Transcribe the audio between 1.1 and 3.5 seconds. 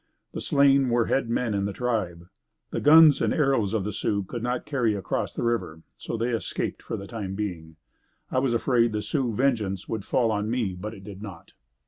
men in the tribe. The guns and